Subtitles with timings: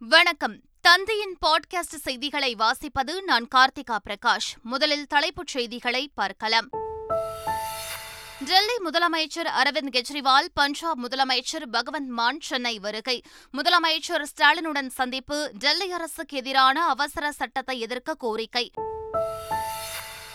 [0.00, 0.60] வணக்கம்.
[0.80, 4.62] தந்தையின் பாட்காஸ்ட் செய்திகளை வாசிப்பது நான் கார்த்திகா பிரகாஷ்.
[4.62, 6.68] முதலில் தலைப்புச் செய்திகளை பார்க்கலாம்.
[8.44, 13.22] டெல்லி முதலமைச்சர் அரவிந்த் கெஜ்ரிவால் பஞ்சாப் முதலமைச்சர் பகவந்த் மான் சென்னை வருகை.
[13.52, 18.70] முதலமைச்சர் ஸ்டாலினுடன் சந்திப்பு டெல்லி அரசுக்கு எதிரான அவசர சட்டத்தை எதிர்க்க கோரிக்கை.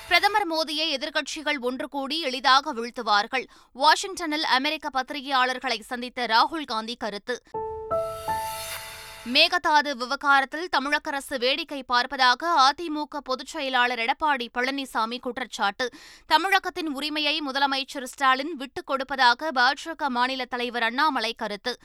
[0.08, 3.48] பிரதமர் மோடியை எதிர்க்கட்சிகள் ஒன்று கூடி எளிதாக வீழ்த்துவார்கள்.
[3.72, 7.44] வாஷிங்டனில் அமெரிக்க பத்திரிகையாளர்களை சந்தித்த ராகுல் காந்தி கருத்து.
[9.26, 15.90] மேகதாது விவகாரத்தில் தமிழக அரசு வேடிக்கை பார்ப்பதாக அதிமுக பொதுச் செயலாளர் எடப்பாடி பழனிசாமி குற்றச்சாட்டு.
[16.26, 21.78] தமிழகத்தின் உரிமையை முதலமைச்சர் ஸ்டாலின் விட்டுக் கொடுப்பதாக பாஜக மாநில தலைவர் அண்ணாமலை கருத்து.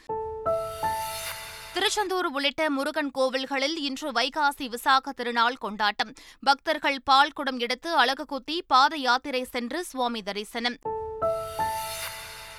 [1.72, 6.12] திருச்செந்தூர் உள்ளிட்ட முருகன் கோவில்களில் இன்று வைகாசி விசாக திருநாள் கொண்டாட்டம்.
[6.41, 10.77] பக்தர்கள் பால் குடம் எடுத்து அழகு குத்தி பாத யாத்திரை சென்று சுவாமி தரிசனம்.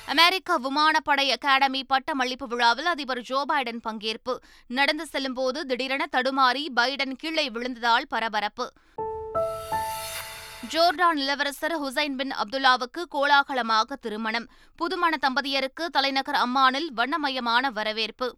[0.10, 4.38] அமெரிக்க விமானப்படை அகாடமி பட்டமளிப்பு விழாவில் அதிபர் ஜோ பைடன் பங்கேற்பு.
[4.68, 8.72] நடந்து செல்லும்போது திடீரென தடுமாறி பைடன் கீழே விழுந்ததால் பரபரப்பு.
[10.74, 14.48] ஜோர்டான் இளவரசர் ஹுசைன் பின் அப்துல்லாவுக்கு கோலாகலமாக திருமணம்.
[14.76, 18.36] புதுமண தம்பதியருக்கு தலைநகர் அம்மானில் வண்ணமயமான வரவேற்பு.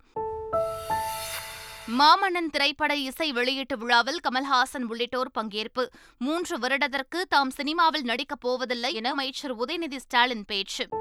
[1.99, 5.86] மாமன்னன் திரைப்பட இசை வெளியீட்டு விழாவில் கமல்ஹாசன் உள்ளிட்டோர் பங்கேற்பு.
[6.17, 11.00] மூன்று வருடத்திற்கு தாம் சினிமாவில் நடிக்கப் போவதில்லை என அமைச்சர் உதயநிதி ஸ்டாலின் பேச்சு.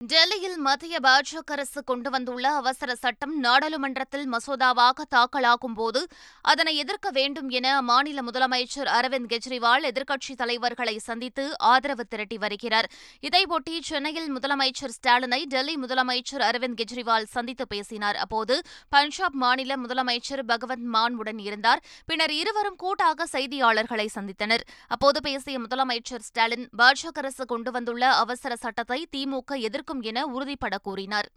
[0.00, 6.08] டெல்லியில் மத்திய பாஜக அரசு கொண்டு வந்துள்ள அவசர சட்டம் நாடாளுமன்றத்தில் மசோதாவாக தாக்கலாகும் போது
[6.42, 12.90] அதனை எதிர்க்க வேண்டும் என அம்மாநில முதலமைச்சர் அரவிந்த் கெஜ்ரிவால் எதிர்க்கட்சித் தலைவர்களை சந்தித்து ஆதரவு திரட்டி வருகிறார்.
[13.22, 18.16] இதையொட்டி சென்னையில் முதலமைச்சர் ஸ்டாலினை டெல்லி முதலமைச்சர் அரவிந்த் கெஜ்ரிவால் சந்தித்து பேசினார்.
[18.16, 21.82] அப்போது பஞ்சாப் மாநில முதலமைச்சர் பகவந்த் மான் உடன் இருந்தார்.
[22.06, 24.66] பின்னர் இருவரும் கூட்டாக செய்தியாளர்களை சந்தித்தனர்.
[24.88, 31.28] அப்போது பேசிய முதலமைச்சர் ஸ்டாலின் பாஜக அரசு கொண்டு வந்துள்ள அவசர சட்டத்தை திமுக எதிர்க்கும் என உறுதிபட கூறினார்.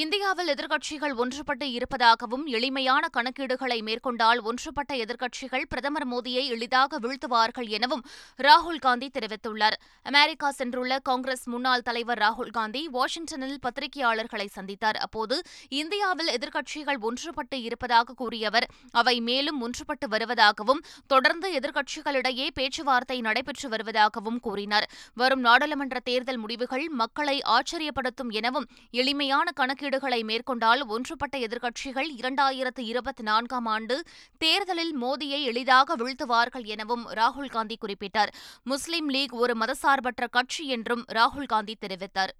[0.00, 8.02] இந்தியாவில் எதிர்க்கட்சிகள் ஒன்றுபட்டு இருப்பதாகவும் எளிமையான கணக்கீடுகளை மேற்கொண்டால் ஒன்றுபட்ட எதிர்க்கட்சிகள் பிரதமர் மோடியை எளிதாக வீழ்த்துவார்கள் எனவும்
[8.38, 9.76] ராகுல் காந்தி தெரிவித்துள்ளார்.
[10.02, 14.98] அமெரிக்கா சென்றுள்ள காங்கிரஸ் முன்னாள் தலைவர் ராகுல் காந்தி வாஷிங்டனில் பத்திரிகையாளர்களை சந்தித்தார்.
[15.06, 15.38] அப்போது
[15.80, 18.68] இந்தியாவில் எதிர்க்கட்சிகள் ஒன்றுபட்டு இருப்பதாக கூறிய அவர்
[19.02, 24.88] அவை மேலும் ஒன்றுபட்டு வருவதாகவும் தொடர்ந்து எதிர்க்கட்சிகளிடையே பேச்சுவார்த்தை நடைபெற்று வருவதாகவும் கூறினார்.
[25.14, 33.22] வரும் நாடாளுமன்ற தேர்தல் முடிவுகள் மக்களை ஆச்சரியப்படுத்தும் எனவும் எளிமையான கணக்கு கணக்கீடுகளை மேற்கொண்டால் ஒன்றுபட்ட எதிர்க்கட்சிகள் இரண்டாயிரத்து இருபத்தி
[33.22, 34.04] நான்காம் ஆண்டு
[34.38, 38.30] தேர்தலில் மோடியை எளிதாக வீழ்த்துவார்கள் எனவும் ராகுல் காந்தி குறிப்பிட்டார்.
[38.62, 42.32] முஸ்லீம் லீக் ஒரு மதசார்பற்ற கட்சி என்றும் ராகுல் காந்தி தெரிவித்தார்.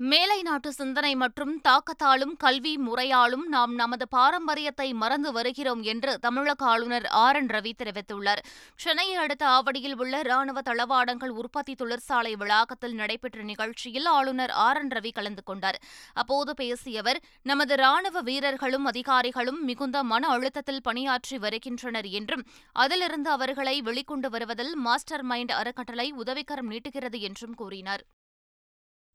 [0.00, 7.06] மேலை நாட்டு சிந்தனை மற்றும் தாக்கத்தாலும் கல்வி முறையாலும் நாம் நமது பாரம்பரியத்தை மறந்து வருகிறோம் என்று தமிழக ஆளுநர்
[7.22, 8.40] ஆர் என் ரவி தெரிவித்துள்ளார்.
[8.82, 15.12] சென்னையை அடுத்த ஆவடியில் உள்ள ராணுவ தளவாடங்கள் உற்பத்தி தொழிற்சாலை வளாகத்தில் நடைபெற்ற நிகழ்ச்சியில் ஆளுநர் ஆர் என் ரவி
[15.18, 15.78] கலந்து கொண்டார்.
[16.14, 22.46] அப்போது பேசிய அவர் நமது ராணுவ வீரர்களும் அதிகாரிகளும் மிகுந்த மன அழுத்தத்தில் பணியாற்றி வருகின்றனர் என்றும்
[22.76, 28.04] அதிலிருந்து அவர்களை வெளிக்கொண்டு வருவதில் மாஸ்டர் மைண்ட் அறக்கட்டளை உதவிக்கரம் நீட்டுகிறது என்றும் கூறினார்.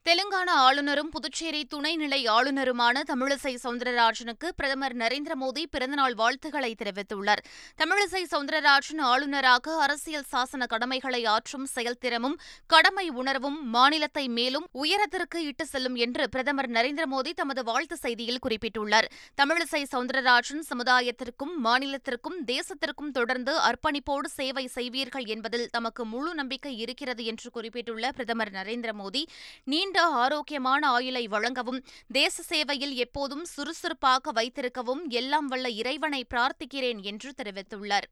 [0.05, 7.41] தெலுங்கானா ஆளுநரும் புதுச்சேரி துணைநிலை ஆளுநருமான தமிழிசை சவுந்தரராஜனுக்கு பிரதமர் நரேந்திர மோடி பிறந்தநாள் வாழ்த்துக்களை தெரிவித்துள்ளார்.
[7.77, 12.35] தமிழிசை சவுந்தரராஜன் ஆளுநராக அரசியல் சாசன கடமைகளை ஆற்றும் செயல்திறமும்
[12.73, 19.09] கடமை உணர்வும் மாநிலத்தை மேலும் உயரத்திற்கு இட்டு செல்லும் என்று பிரதமர் நரேந்திர மோடி தமது வாழ்த்து செய்தியில் குறிப்பிட்டுள்ளார்.
[19.41, 27.49] தமிழிசை சவுந்தரராஜன் சமுதாயத்திற்கும் மாநிலத்திற்கும் தேசத்திற்கும் தொடர்ந்து அர்ப்பணிப்போடு சேவை செய்வீர்கள் என்பதில் தமக்கு முழு நம்பிக்கை இருக்கிறது என்று
[27.49, 29.25] குறிப்பிட்டுள்ள பிரதமர் நரேந்திர மோடி
[29.63, 31.77] நீண்ட நீண்ட ஆரோக்கியமான ஆயுளை வழங்கவும்
[32.11, 38.07] தேச சேவையில் எப்போதும் சுறுசுறுப்பாக வைத்திருக்கவும் எல்லாம் வல்ல இறைவனை பிரார்த்திக்கிறேன் என்று தெரிவித்துள்ளார்.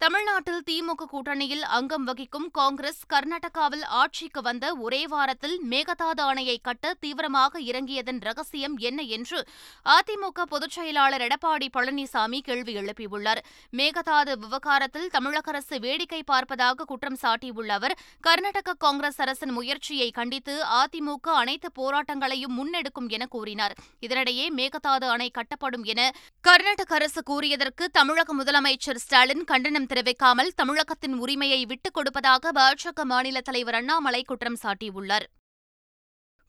[0.00, 7.60] தமிழ்நாட்டில் திமுக கூட்டணியில் அங்கம் வகிக்கும் காங்கிரஸ் கர்நாடகாவில் ஆட்சிக்கு வந்த ஒரே வாரத்தில் மேகதாது அணையை கட்ட தீவிரமாக
[7.60, 9.38] இறங்கியதன் ரகசியம் என்ன என்று
[9.86, 13.40] அதிமுக பொதுச் செயலாளர் எடப்பாடி பழனிசாமி கேள்வி எழுப்பியுள்ளார்.
[13.78, 21.38] மேகதாது விவகாரத்தில் தமிழக அரசு வேடிக்கை பார்ப்பதாக குற்றம் சாட்டியுள்ள அவர் கர்நாடக காங்கிரஸ் அரசின் முயற்சியை கண்டித்து அதிமுக
[21.44, 23.76] அனைத்து போராட்டங்களையும் முன்னெடுக்கும் என கூறினார்.
[24.06, 26.10] இதனிடையே மேகதாது அணை கட்டப்படும் என
[26.44, 33.74] கர்நாடக அரசு கூறியதற்கு தமிழக முதலமைச்சர் ஸ்டாலின் கண்டனம் தெரிவிக்காமல் தமிழகத்தின் உரிமையை விட்டுக் கொடுப்பதாக பாஜக மாநில தலைவர்
[33.74, 35.26] அண்ணாமலை குற்றம் சாட்டியுள்ளார்.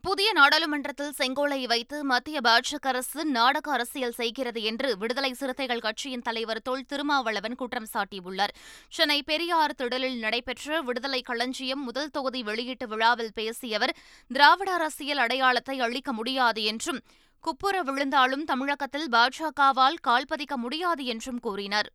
[0.01, 6.61] புதிய நாடாளுமன்றத்தில் செங்கோலை வைத்து மத்திய பாஜக அரசு நாடக அரசியல் செய்கிறது என்று விடுதலை சிறுத்தைகள் கட்சியின் தலைவர்
[6.61, 8.53] தொல் திருமாவளவன் குற்றம் சாட்டியுள்ளார்.
[8.89, 13.95] சென்னை பெரியார் திடலில் நடைபெற்ற விடுதலை களஞ்சியம் முதல் தொகுதி வெளியீட்டு விழாவில் பேசிய அவர்
[14.27, 17.03] திராவிட அரசியல் அடையாளத்தை அளிக்க முடியாது என்றும்
[17.39, 21.89] குப்புற விழுந்தாலும் தமிழகத்தில் பாஜகவால் கால்பதிக்க முடியாது என்றும் கூறினார்.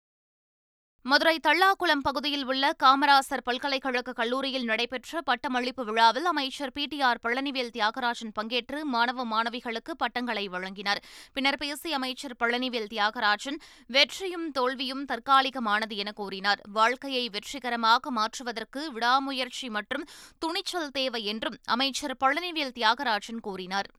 [1.05, 7.70] மதுரை தள்ளாக்குளம் பகுதியில் உள்ள காமராசர் பல்கலைக்கழக கல்லூரியில் நடைபெற்ற பட்டமளிப்பு விழாவில் அமைச்சர் P T R Palanivel
[7.76, 11.00] Thiagarajan பங்கேற்று மாணவ மாணவிகளுக்கு பட்டங்களை வழங்கினார்.
[11.32, 16.61] பின்னர் பேசிய அமைச்சர் பழனிவேல் தியாகராஜன் வெற்றியும் தோல்வியும் தற்காலிகமானது என கூறினார்.
[16.73, 20.06] வாழ்க்கையை வெற்றிகரமாக மாற்றுவதற்கு விடாமுயற்சி மற்றும்
[20.38, 23.91] துணிச்சல் தேவை என்றும் அமைச்சர் பழனிவேல் தியாகராஜன் கூறினார்.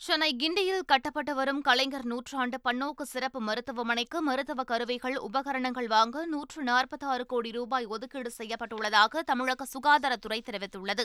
[0.00, 7.26] சென்னை கிண்டியில் கட்டப்பட்டு வரும் கலைஞர் நூற்றாண்டு பன்னோக்கு சிறப்பு மருத்துவமனைக்கு மருத்துவ கருவிகள் உபகரணங்கள் வாங்க நூற்று நாற்பத்தாறு
[7.26, 11.04] கோடி ரூபாய் ஒதுக்கீடு செய்யப்பட்டுள்ளதாக தமிழக சுகாதாரத்துறை தெரிவித்துள்ளது.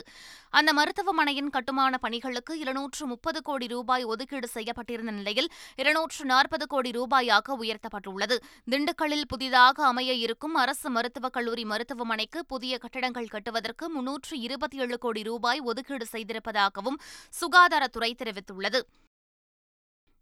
[0.50, 7.58] அந்த மருத்துவமனையின் கட்டுமான பணிகளுக்கு இருநூற்று முப்பது கோடி ரூபாய் ஒதுக்கீடு செய்யப்பட்டிருந்த நிலையில் இருநூற்று நாற்பது கோடி ரூபாயாக
[7.64, 8.38] உயர்த்தப்பட்டுள்ளது.
[8.70, 15.22] திண்டுக்கல்லில் புதிதாக அமைய இருக்கும் அரசு மருத்துவக் கல்லூரி மருத்துவமனைக்கு புதிய கட்டடங்கள் கட்டுவதற்கு முன்னூற்று இருபத்தி ஏழு கோடி
[15.22, 17.00] ரூபாய் ஒதுக்கீடு செய்திருப்பதாகவும்
[17.42, 18.82] சுகாதாரத்துறை தெரிவித்துள்ளது.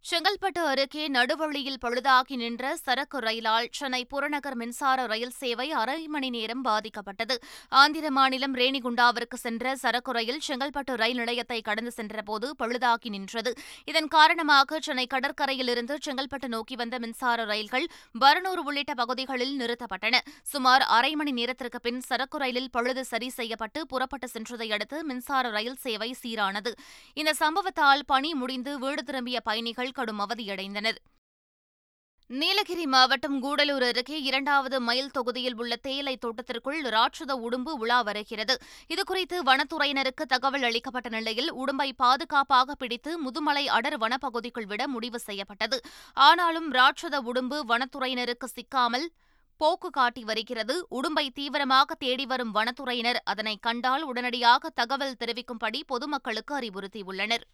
[0.09, 6.63] செங்கல்பட்டு அருகே நடுவழியில் பழுதாகி நின்ற சரக்கு ரயிலால் சென்னை புறநகர் மின்சார ரயில் சேவை அரை மணி நேரம்
[6.65, 7.35] பாதிக்கப்பட்டது.
[7.81, 13.53] ஆந்திர மாநிலம் ரேணிகுண்டாவிற்கு சென்ற சரக்கு ரயில் செங்கல்பட்டு ரயில் நிலையத்தை கடந்து சென்றபோது பழுதாகி நின்றது.
[13.91, 17.87] இதன் காரணமாக சென்னை கடற்கரையிலிருந்து செங்கல்பட்டு நோக்கி வந்த மின்சார ரயில்கள்
[18.23, 20.21] பரனூர் உள்ளிட்ட பகுதிகளில் நிறுத்தப்பட்டன.
[20.53, 25.79] சுமார் அரை மணி நேரத்திற்கு பின் சரக்கு ரயிலில் பழுது சரி செய்யப்பட்டு புறப்பட்டு சென்றதை அடுத்து மின்சார ரயில்
[25.85, 26.73] சேவை சீரானது.
[27.13, 30.99] இந்த சம்பவத்தால் பணி முடிந்து வீடு திரும்பிய பயணிகள் கடும் அவதியடைந்தனர்.
[32.29, 38.55] நீலகிரி மாவட்டம் கூடலூர் அருகே இரண்டாவது மைல் தொகுதியில் உள்ள தேயிலை தோட்டத்திற்குள் ராட்சத உடும்பு உலா வருகிறது.
[38.93, 45.79] இதுகுறித்து வனத்துறையினருக்கு தகவல் அளிக்கப்பட்ட நிலையில் உடும்பை பாதுகாப்பாக பிடித்து முதுமலை அடர் வனப்பகுதிக்குள் விட முடிவு செய்யப்பட்டது.
[46.13, 49.07] ஆனாலும் ராட்சத உடும்பு வனத்துறையினருக்கு சிக்காமல்
[49.57, 50.77] போக்கு காட்டி வருகிறது.
[50.91, 57.45] உடும்பை தீவிரமாக தேடி வரும் வனத்துறையினர் அதனை கண்டால் உடனடியாக தகவல் தெரிவிக்கும்படி பொதுமக்களுக்கு அறிவுறுத்தியுள்ளனர்.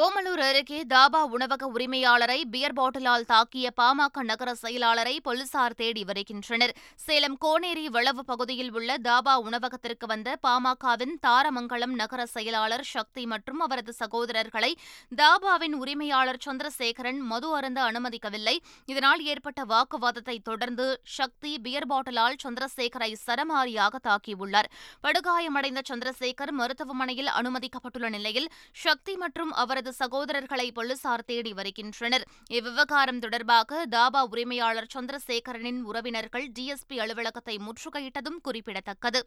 [0.00, 6.72] ஓமலூர் அருகே தாபா உணவக உரிமையாளரை பியர் பாட்டிலால் தாக்கிய பாமக நகர செயலாளரை போலீசார் தேடி வருகின்றனர்.
[7.04, 13.94] சேலம் கோனேரி வளவு பகுதியில் உள்ள தாபா உணவகத்திற்கு வந்த பாமகவின் தாரமங்கலம் நகர செயலாளர் சக்தி மற்றும் அவரது
[13.98, 14.72] சகோதரர்களை
[15.20, 18.56] தாபாவின் உரிமையாளர் சந்திரசேகரன் மது அருந்த அனுமதிக்கவில்லை.
[18.86, 20.88] இதனால் ஏற்பட்ட வாக்குவாதத்தை தொடர்ந்து
[21.18, 24.70] சக்தி பியர் பாட்டிலால் சந்திரசேகரை சரமாரியாக தாக்கியுள்ளார்.
[25.04, 28.50] படுகாயமடைந்த சந்திரசேகர் மருத்துவமனையில் அனுமதிக்கப்பட்டுள்ள நிலையில்
[28.86, 32.24] சக்தி மற்றும் அவரது அவரது சகோதரர்களை போலீசார் தேடி வருகின்றனர்.
[32.50, 39.20] இவ்விவகாரம் தொடர்பாக தாபா உரிமையாளர் சந்திரசேகரனின் உறவினர்கள் டிஎஸ்பி அலுவலகத்தை முற்றுகையிட்டதும் குறிப்பிடத்தக்கது.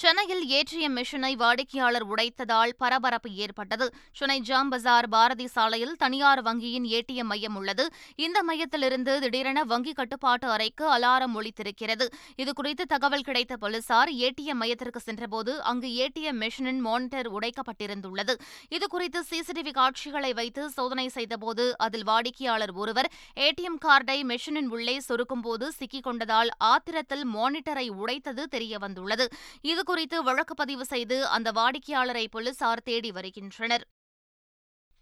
[0.00, 3.86] சென்னையில் ஏற்றிய மிஷினை வாடிக்கையாளர் உடைத்ததால் பரபரப்பு ஏற்பட்டது.
[4.12, 7.84] சென்னை ஜாம் பஜார் பாரதி சாலையில் தனியார் வங்கியின் ஏடிஎம் மையம் உள்ளது.
[8.16, 12.06] இந்த மையத்திலிருந்து திடீரென வங்கி கட்டுப்பாட்டு அறைக்கு அலாரம் ஒழித்திருக்கிறது
[12.36, 18.36] இதுகுறித்து தகவல் கிடைத்த போலீசார் ஏடிஎம் மையத்திற்கு சென்றபோது அங்கு ஏடிஎம் மிஷினின் மானிட்டர் உடைக்கப்பட்டிருந்துள்ளது.
[18.70, 23.10] இதுகுறித்து சிசிடிவி காட்சிகளை வைத்து சோதனை செய்தபோது அதில் வாடிக்கையாளர் ஒருவர்
[23.48, 29.26] ஏடிஎம் கார்டை மெஷினின் உள்ளே சொருக்கும்போது சிக்கிக் கொண்டதால் ஆத்திரத்தில் மானிட்டரை உடைத்தது தெரியவந்துள்ளது.
[29.62, 33.86] இது குறித்து வழக்கு பதிவு செய்து அந்த வாடிக்கையாளரை போலீசார் தேடி வருகின்றனர்.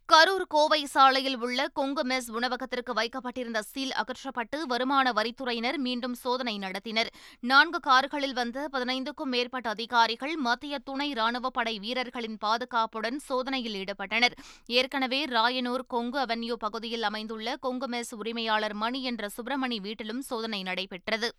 [0.08, 7.10] கரூர் கோவை சாலையில் உள்ள கொங்கு மெஸ் உணவகத்திற்கு வைக்கப்பட்டிருந்த சீல் அகற்றப்பட்டு வருமான வரித்துறையினர் மீண்டும் சோதனை நடத்தினர்.
[7.40, 14.36] நான்கு கார்களில் வந்த பதினைந்துக்கும் மேற்பட்ட அதிகாரிகள் மத்திய துணை ராணுவப் படை வீரர்களின் பாதுகாப்புடன் சோதனையில் ஈடுபட்டனர்.
[14.66, 21.30] ஏற்கனவே ராயனூர் கொங்கு அவென்யூ பகுதியில் அமைந்துள்ள கொங்கு மெஸ் உரிமையாளர் மணி என்ற சுப்பிரமணி வீட்டிலும் சோதனை நடைபெற்றது.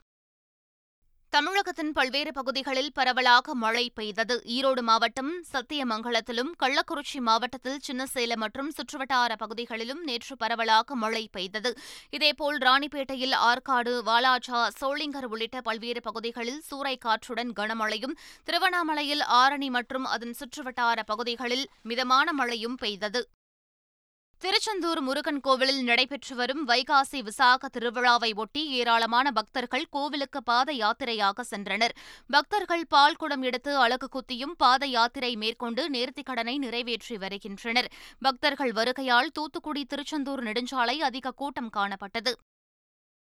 [1.34, 4.36] தமிழகத்தின் பல்வேறு பகுதிகளில் பரவலாக மழை பெய்தது.
[4.46, 11.72] ஈரோடு மாவட்டம் சத்தியமங்கலத்திலும் கள்ளக்குறிச்சி மாவட்டத்தில் சின்னசேலம் மற்றும் சுற்றுவட்டார பகுதிகளிலும் நேற்று பரவலாக மழை பெய்தது.
[12.10, 21.00] இதேபோல் ராணிப்பேட்டையில் ஆற்காடு வாலாஜா சோளிங்கர் உள்ளிட்ட பல்வேறு பகுதிகளில் சூறைக்காற்றுடன் கனமழையும் திருவண்ணாமலையில் ஆரணி மற்றும் அதன் சுற்றுவட்டார
[21.06, 23.24] பகுதிகளில் மிதமான மழையும் பெய்தது.
[24.42, 31.94] திருச்செந்தூர் முருகன் கோவிலில் நடைபெற்று வரும் வைகாசி விசாக திருவிழாவை ஒட்டி ஏராளமான பக்தர்கள் கோவிலுக்கு பாத யாத்திரையாக சென்றனர்.
[32.28, 37.92] பக்தர்கள் பால் குடம் எடுத்து அழகு குத்தியும் பாத யாத்திரை மேற்கொண்டு நேர்த்திக்கடனை நிறைவேற்றி வருகின்றனர்.
[38.20, 42.34] பக்தர்கள் வருகையால் தூத்துக்குடி திருச்செந்தூர் நெடுஞ்சாலை அதிக கூட்டம் காணப்பட்டது.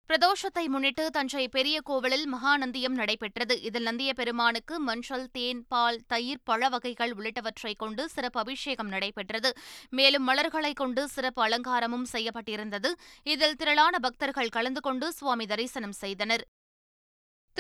[0.09, 3.61] பிரதோஷத்தை முன்னிட்டு தஞ்சை பெரிய கோவிலில் மகாநந்தியம் நடைபெற்றது.
[3.61, 9.51] இதில் நந்திய பெருமானுக்கு மஞ்சள் தேன் பால் தயிர் பழ வகைகள் உள்ளிட்டவற்றை கொண்டு சிறப்பு அபிஷேகம் நடைபெற்றது.
[9.89, 12.91] மேலும் மலர்களை கொண்டு சிறப்பு அலங்காரமும் செய்யப்பட்டிருந்தது.
[13.23, 16.45] இதில் திரளான பக்தர்கள் கலந்து கொண்டு சுவாமி தரிசனம் செய்தனர்.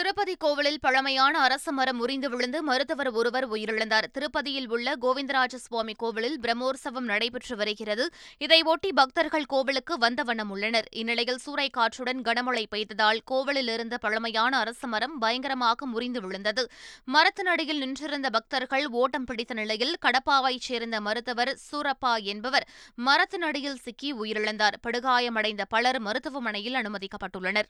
[0.09, 4.05] திருப்பதி கோவிலில் பழமையான அரச மரம் முறிந்து விழுந்து மருத்துவர் ஒருவர் உயிரிழந்தார்.
[4.13, 8.09] திருப்பதியில் உள்ள கோவிந்தராஜ சுவாமி கோவிலில் பிரம்மோற்சவம் நடைபெற்று வருகிறது.
[8.39, 10.87] இதையொட்டி பக்தர்கள் கோவிலுக்கு வந்த வண்ணம் உள்ளனர்.
[10.91, 16.69] இந்நிலையில் சூறைக்காற்றுடன் கனமழை பெய்ததால் கோவிலில் இருந்த பழமையான அரச மரம் பயங்கரமாக முறிந்து விழுந்தது.
[17.13, 22.67] மரத்தினடியில் நின்றிருந்த பக்தர்கள் ஓட்டம் பிடித்த நிலையில் கடப்பாவைச் சேர்ந்த மருத்துவர் சூரப்பா என்பவர்
[23.05, 24.79] மரத்தினடியில் சிக்கி உயிரிழந்தார்.
[24.87, 27.69] படுகாயமடைந்த பலர் மருத்துவமனையில் அனுமதிக்கப்பட்டுள்ளனர்.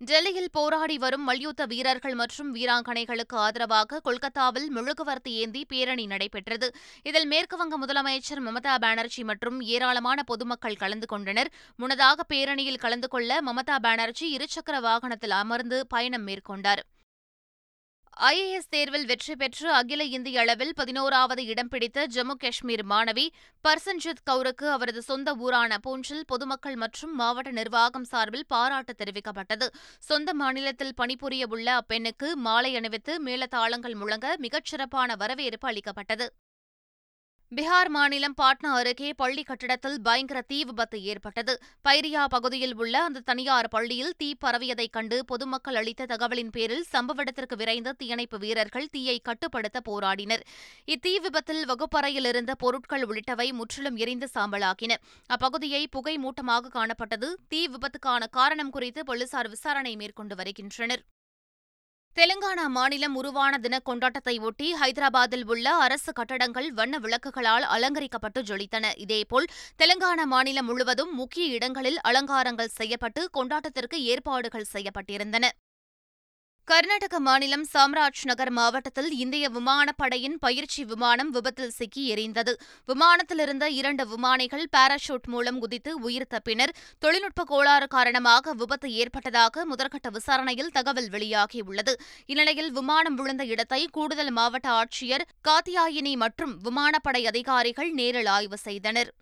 [0.00, 6.68] டெல்லியில் போராடி வரும் மல்யுத்த வீரர்கள் மற்றும் வீராங்கனைகளுக்கு ஆதரவாக கொல்கத்தாவில் மெழுகுவர்த்தி ஏந்தி பேரணி நடைபெற்றது.
[7.02, 11.50] இதில் மேற்குவங்க முதலமைச்சர் மமதா பானர்ஜி மற்றும் ஏராளமான பொதுமக்கள் கலந்து கொண்டனர்.
[11.76, 16.84] முன்னதாக பேரணியில் கலந்து கொள்ள மமதா பானர்ஜி இருசக்கர வாகனத்தில் அமர்ந்து பயணம் மேற்கொண்டார்.
[18.16, 23.26] ஐஏஎஸ் தேர்வில் வெற்றி பெற்று அகில இந்திய அளவில் பதினோராவது இடம் பிடித்த ஜம்மு காஷ்மீர் மாணவி
[23.64, 29.68] பர்சன்ஜித் கவுருக்கு அவரது சொந்த ஊரான பூஞ்சில் பொதுமக்கள் மற்றும் மாவட்ட நிர்வாகம் சார்பில் பாராட்டு தெரிவிக்கப்பட்டது.
[29.98, 36.28] சொந்த மாநிலத்தில் பணிபுரிய உள்ள அப்பெண்ணுக்கு மாலை அணிவித்து மேளதாளங்கள் முழங்க மிகச்சிறப்பான வரவேற்பு அளிக்கப்பட்டது.
[37.54, 41.62] பீகார் மாநிலம் பாட்னா அருகே பள்ளி கட்டிடத்தில் பயங்கர தீ விபத்து ஏற்பட்டது.
[41.88, 47.56] பைரியா பகுதியில் உள்ள அந்த தனியார் பள்ளியில் தீ பரவியதைக் கண்டு பொதுமக்கள் அளித்த தகவலின் பேரில் சம்பவ இடத்திற்கு
[47.56, 50.42] விரைந்த தீயணைப்பு வீரர்கள் தீயை கட்டுப்படுத்த போராடினர்.
[50.86, 54.96] இத்தீ விபத்தில் வகுப்பறையில் இருந்த பொருட்கள் உள்ளிட்டவை முற்றிலும் எரிந்து சாம்பலாக்கின
[55.30, 57.30] அப்பகுதியை புகை மூட்டமாக காணப்பட்டது.
[57.48, 61.04] தீ விபத்துக்கான காரணம் குறித்து போலீசார் விசாரணை மேற்கொண்டு வருகின்றனர்.
[62.18, 68.92] தெலுங்கானா மாநிலம் உருவான தின கொண்டாட்டத்தை ஒட்டி ஹைதராபாத்தில் உள்ள அரசு கட்டடங்கள் வண்ண விளக்குகளால் அலங்கரிக்கப்பட்டு ஜொலித்தன.
[69.04, 69.48] இதேபோல்
[69.82, 75.44] தெலுங்கானா மாநிலம் முழுவதும் முக்கிய இடங்களில் அலங்காரங்கள் செய்யப்பட்டு கொண்டாட்டத்திற்கு ஏற்பாடுகள் செய்யப்பட்டிருந்தன.
[76.70, 82.52] கர்நாடக மாநிலம் சாம்ராஜ் நகர் மாவட்டத்தில் இந்திய விமானப்படையின் பயிற்சி விமானம் விபத்தில் சிக்கி எரிந்தது
[82.88, 86.72] விமானத்திலிருந்த இரண்டு விமானிகள் பாராசூட் மூலம் குதித்து உயிர் தப்பினர்.
[86.98, 91.94] தொழில்நுட்ப கோளாறு காரணமாக விபத்து ஏற்பட்டதாக முதற்கட்ட விசாரணையில் தகவல் வெளியாகியுள்ளது.
[92.26, 99.12] இந்நிலையில் விமானம் விழுந்த இடத்தை கூடுதல் மாவட்ட ஆட்சியர் காத்தியாயினி மற்றும் விமானப்படை அதிகாரிகள் நேரில் ஆய்வு செய்தனர்.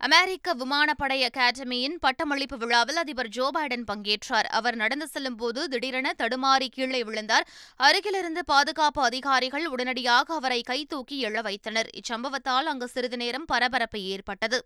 [0.00, 4.48] அமெரிக்க விமானப்படை அகாடமியின் பட்டமளிப்பு விழாவில் அதிபர் ஜோ பைடன் பங்கேற்றார்.
[4.58, 7.46] அவர் நடந்து செல்லும் போது திடீரென தடுமாறி கீழே விழுந்தார்.
[7.76, 11.90] அருகிலிருந்து பாதுகாப்பு அதிகாரிகள் உடனடியாக அவரை கைதூக்கி எழ வைத்தனர்.
[11.92, 14.64] இச்சம்பவத்தால் அங்கு சிறிது நேரம் பரபரப்பு ஏற்பட்டது.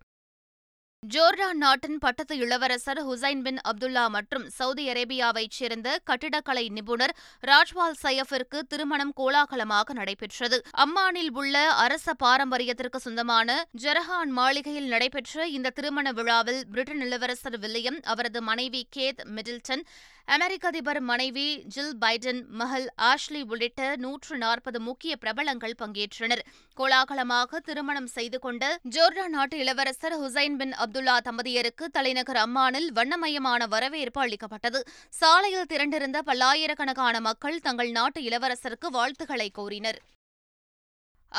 [1.02, 8.58] ஜோர்டான் நாட்டின் பட்டத்து இளவரசர் ஹுசைன் பின் அப்துல்லா மற்றும் சவுதி அரேபியாவைச் சேர்ந்த கட்டிடக்கலை நிபுணர் ராஜ்வால் சையஃபிற்கு
[8.68, 10.58] திருமணம் கோலாகலமாக நடைபெற்றது.
[10.84, 18.42] அம்மானில் உள்ள அரச பாரம்பரியத்திற்கு சொந்தமான ஜெரஹான் மாளிகையில் நடைபெற்ற இந்த திருமண விழாவில் பிரிட்டன் இளவரசர் வில்லியம் அவரது
[18.42, 19.84] மனைவி கேத் மிடில்டன்
[20.28, 26.42] அமெரிக்க அதிபர் மனைவி ஜில் பைடன் மகள் ஆஷ்லி உள்ளிட்ட நூற்று நாற்பது முக்கிய பிரபலங்கள் பங்கேற்றனர்.
[26.76, 34.20] கோலாகலமாக திருமணம் செய்து கொண்ட ஜோர்டான் நாட்டு இளவரசர் ஹுசைன் பின் அப்துல்லா தம்பதியருக்கு தலைநகர் அம்மானில் வண்ணமயமான வரவேற்பு
[34.20, 34.80] அளிக்கப்பட்டது.
[35.08, 40.00] சாலையில் திரண்டிருந்த பல்லாயிரக்கணக்கான மக்கள் தங்கள் நாட்டு இளவரசருக்கு வாழ்த்துக்களை கோரினர்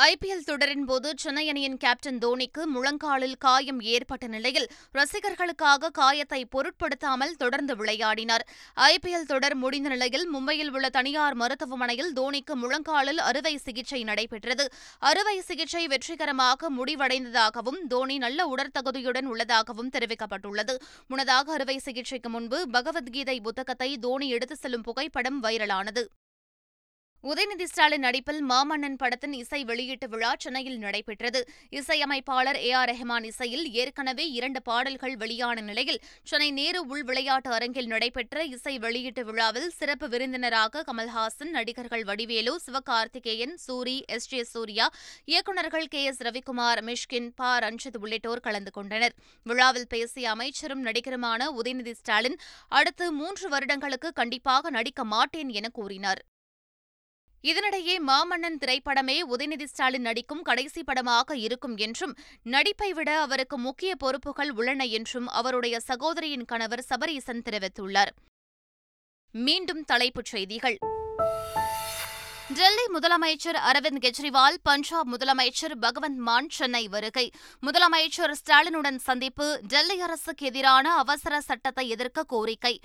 [0.02, 7.76] ஐபிஎல் தொடரின் போது சென்னை அணியின் கேப்டன் தோனிக்கு முழங்காலில் காயம் ஏற்பட்ட நிலையில் ரசிகர்களுக்காக காயத்தை பொருட்படுத்தாமல் தொடர்ந்து
[7.76, 8.46] விளையாடினார்.
[8.76, 14.72] ஐபிஎல் தொடர் முடிந்த நிலையில் மும்பையில் உள்ள தனியார் மருத்துவமனையில் தோனிக்கு முழங்காலில் அறுவை சிகிச்சை நடைபெற்றது.
[15.00, 20.76] அறுவை சிகிச்சை வெற்றிகரமாக முடிவடைந்ததாகவும் தோனி நல்ல உடற்தகுதியுடன் உள்ளதாகவும் தெரிவிக்கப்பட்டுள்ளது.
[21.08, 26.06] முன்னதாக அறுவை சிகிச்சைக்கு முன்பு பகவத்கீதை புத்தகத்தை தோனி எடுத்துச் செல்லும் புகைப்படம் வைரலானது.
[27.24, 31.40] உதயநிதி ஸ்டாலின் நடிப்பில் மாமன்னன் படத்தின் இசை வெளியீட்டு விழா சென்னையில் நடைபெற்றது.
[31.70, 37.88] இசையமைப்பாளர் ஏ ஆர் ரெஹமான் இசையில் ஏற்கனவே இரண்டு பாடல்கள் வெளியான நிலையில் சென்னை நேரு உள் விளையாட்டு அரங்கில்
[37.88, 44.90] நடைபெற்ற இசை வெளியீட்டு விழாவில் சிறப்பு விருந்தினராக கமல்ஹாசன் நடிகர்கள் வடிவேலு சிவகார்த்திகேயன் சூரி எஸ் ஜே சூர்யா
[45.26, 47.54] இயக்குநர்கள் கே எஸ் ரவிக்குமார் மிஷ்கின் ப.
[47.68, 49.18] ரஞ்சித் உள்ளிட்டோர் கலந்து கொண்டனர்.
[49.44, 52.38] விழாவில் பேசிய அமைச்சரும் நடிகருமான உதயநிதி ஸ்டாலின்
[52.68, 56.24] அடுத்து மூன்று வருடங்களுக்கு கண்டிப்பாக நடிக்க மாட்டேன் என கூறினார்.
[57.44, 64.52] இதனிடையே மாமன்னன் திரைப்படமே உதயநிதி ஸ்டாலின் நடிக்கும் கடைசி படமாக இருக்கும் என்றும் நடிப்பை விட அவருக்கு முக்கிய பொறுப்புகள்
[64.52, 68.14] உள்ளன என்றும் அவருடைய சகோதரியின் கணவர் சபரீசன் தெரிவித்துள்ளார்.
[69.32, 70.78] மீண்டும் தலைப்புச் செய்திகள்.
[72.54, 77.32] டெல்லி முதலமைச்சர் அரவிந்த் கெஜ்ரிவால் பஞ்சாப் முதலமைச்சர் பகவந்த் மான் சென்னை வருகை.
[77.62, 82.80] முதலமைச்சர் ஸ்டாலினுடன் சந்திப்பு டெல்லி அரசுக்கு எதிரான அவசர சட்டத்தை எதிர்க்க கோரிக்கை.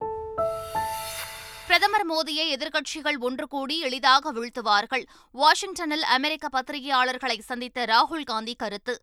[1.69, 5.05] பிரதமர் மோடியை எதிர்க்கட்சிகள் ஒன்று கூடி எளிதாக வீழ்த்துவார்கள்.
[5.31, 9.01] வாஷிங்டனில் அமெரிக்க பத்திரிகையாளர்களை சந்தித்த ராகுல் காந்தி கருத்து.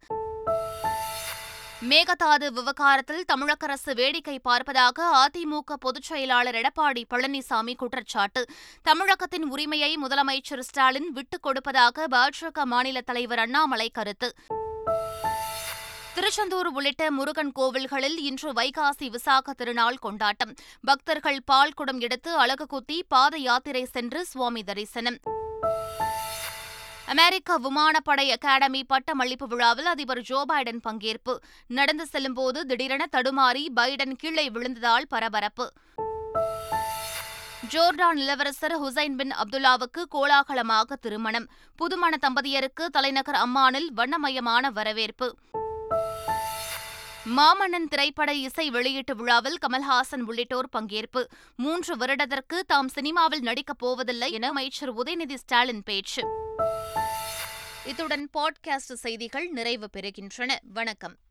[1.89, 8.45] மேகதாது விவகாரத்தில் தமிழக அரசு வேடிக்கை பார்ப்பதாக அதிமுக பொதுச் செயலாளர் எடப்பாடி பழனிசாமி குற்றச்சாட்டு.
[8.81, 14.35] தமிழகத்தின் உரிமையை முதலமைச்சர் ஸ்டாலின் விட்டுக் கொடுப்பதாக பாஜக மாநில தலைவர் அண்ணாமலை கருத்து.
[16.15, 20.53] திருச்செந்தூர் உள்ளிட்ட முருகன் கோவில்களில் இன்று வைகாசி விசாக திருநாள் கொண்டாட்டம்.
[20.81, 25.17] பக்தர்கள் பால் குடம் எடுத்து அழகு குத்தி பாத யாத்திரை சென்று சுவாமி தரிசனம்.
[27.05, 31.35] அமெரிக்க விமானப்படை அகாடமி பட்டமளிப்பு விழாவில் அதிபர் ஜோ பைடன் பங்கேற்பு.
[31.67, 35.67] நடந்து செல்லும்போது திடீரென தடுமாறி பைடன் கீழே விழுந்ததால் பரபரப்பு.
[37.73, 41.49] ஜோர்டான் இளவரசர் ஹுசைன் பின் அப்துல்லாவுக்கு கோலாகலமாக திருமணம்.
[41.79, 45.29] புதுமண தம்பதியருக்கு தலைநகர் அம்மானில் வண்ணமயமான வரவேற்பு.
[47.25, 51.25] மாமன்னன் திரைப்பட இசை வெளியீட்டு விழாவில் கமல்ஹாசன் உள்ளிட்டோர் பங்கேற்பு.
[51.55, 56.27] மூன்று வருடத்திற்கு தாம் சினிமாவில் நடிக்கப் போவதில்லை என அமைச்சர் உதயநிதி ஸ்டாலின் பேச்சு.
[57.85, 60.55] இத்துடன் பாட்காஸ்ட் செய்திகள் நிறைவு பெறுகின்றன.
[60.73, 61.15] வணக்கம்.